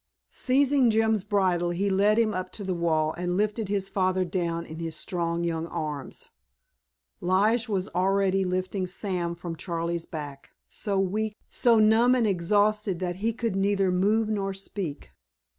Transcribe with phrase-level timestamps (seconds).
[0.31, 4.65] Seizing Jim's bridle he led him up to the wall and lifted his father down
[4.65, 6.29] in his strong young arms.
[7.19, 13.17] Lige was already lifting Sam from Charley's back, so weak, so numb and exhausted that
[13.17, 15.11] he could neither move nor speak.